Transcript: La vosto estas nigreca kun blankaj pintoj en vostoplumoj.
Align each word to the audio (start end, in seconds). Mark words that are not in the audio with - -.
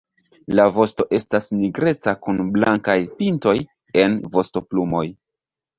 La 0.59 0.63
vosto 0.77 1.05
estas 1.17 1.45
nigreca 1.59 2.15
kun 2.25 2.41
blankaj 2.57 2.99
pintoj 3.21 3.57
en 4.07 4.21
vostoplumoj. 4.39 5.07